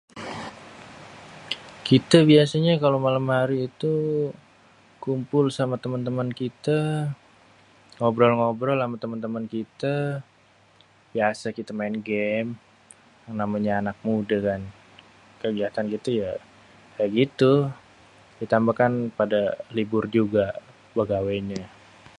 [1.87, 3.93] Kité biasanyé kalo malém hari itu
[5.03, 6.79] kumpul sama témén-témén kité,
[7.97, 9.95] ngobrol-ngobrol sama témén-témén kité.
[11.13, 12.49] Biasa, kita main game,
[13.41, 14.61] namanya anak mude kan.
[15.41, 16.31] Kegiatan kité ya
[17.19, 17.53] gitu,
[18.39, 19.41] ditambah kan pada
[19.77, 20.45] libur juga
[20.97, 21.63] begawénya.